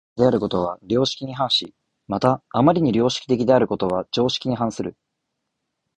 [0.17, 1.67] 余りに常識的であることは良識に反し、
[2.07, 4.97] また余りに良識的であることは常識に反する。